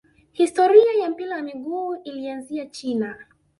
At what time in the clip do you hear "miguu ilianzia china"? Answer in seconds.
1.41-3.25